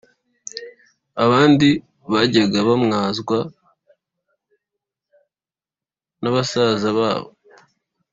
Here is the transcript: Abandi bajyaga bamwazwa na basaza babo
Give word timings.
Abandi 1.23 1.69
bajyaga 2.11 2.57
bamwazwa 2.67 3.37
na 6.21 6.29
basaza 6.35 6.89
babo 6.97 7.29